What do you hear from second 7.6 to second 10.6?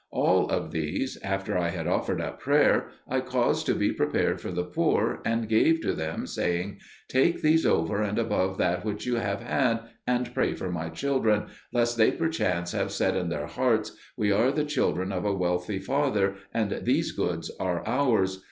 over and above that which you have had, and pray